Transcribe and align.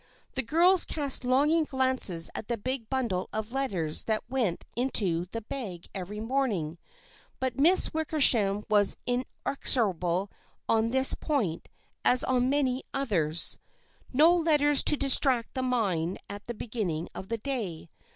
The 0.33 0.41
girls 0.41 0.83
cast 0.83 1.23
longing 1.23 1.63
glances 1.65 2.31
at 2.33 2.47
the 2.47 2.57
big 2.57 2.89
bundle 2.89 3.29
of 3.31 3.51
letters 3.51 4.05
that 4.05 4.27
went 4.27 4.65
into 4.75 5.27
the 5.27 5.41
bag 5.43 5.89
every 5.93 6.19
morning, 6.19 6.79
but 7.39 7.59
Miss 7.59 7.93
Wick 7.93 8.07
ersham 8.11 8.63
was 8.67 8.97
inexorable 9.05 10.31
on 10.67 10.89
this 10.89 11.13
point 11.13 11.69
as 12.03 12.23
on 12.23 12.49
many 12.49 12.81
others. 12.95 13.59
No 14.11 14.35
letters 14.35 14.83
to 14.85 14.97
distract 14.97 15.53
the 15.53 15.61
mind 15.61 16.17
at 16.27 16.45
the 16.45 16.55
beginning 16.55 17.07
of 17.13 17.27
the 17.27 17.37
day. 17.37 17.91